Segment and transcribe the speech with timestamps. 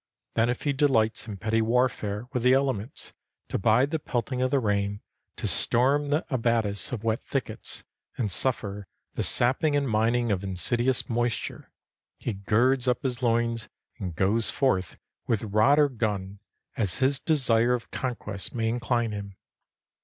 [0.33, 3.13] Then if he delights in petty warfare with the elements,
[3.49, 5.01] to bide the pelting of the rain,
[5.35, 7.83] to storm the abatis of wet thickets
[8.17, 11.71] and suffer the sapping and mining of insidious moisture,
[12.17, 13.69] he girds up his loins
[13.99, 16.39] and goes forth with rod or gun,
[16.75, 19.35] as his desire of conquest may incline him.